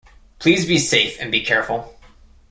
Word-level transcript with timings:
Please 0.39 0.65
be 0.65 0.79
safe 0.79 1.15
and 1.19 1.31
be 1.31 1.41
careful. 1.45 1.95